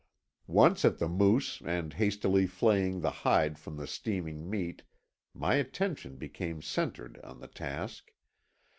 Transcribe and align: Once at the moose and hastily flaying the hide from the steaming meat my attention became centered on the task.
Once 0.47 0.83
at 0.83 0.97
the 0.97 1.07
moose 1.07 1.61
and 1.63 1.93
hastily 1.93 2.47
flaying 2.47 3.01
the 3.01 3.11
hide 3.21 3.59
from 3.59 3.77
the 3.77 3.85
steaming 3.85 4.49
meat 4.49 4.81
my 5.31 5.53
attention 5.53 6.15
became 6.15 6.59
centered 6.59 7.19
on 7.23 7.39
the 7.39 7.47
task. 7.47 8.11